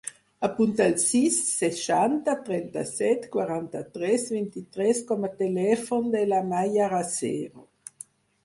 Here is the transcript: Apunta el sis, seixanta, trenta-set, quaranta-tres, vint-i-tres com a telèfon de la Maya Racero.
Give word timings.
Apunta 0.45 0.85
el 0.91 0.93
sis, 1.01 1.35
seixanta, 1.57 2.35
trenta-set, 2.47 3.27
quaranta-tres, 3.35 4.27
vint-i-tres 4.39 5.03
com 5.13 5.29
a 5.29 5.33
telèfon 5.43 6.11
de 6.17 6.27
la 6.33 6.41
Maya 6.55 6.89
Racero. 6.97 7.69